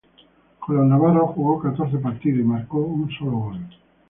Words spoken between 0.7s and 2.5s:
los navarros jugó catorce partidos y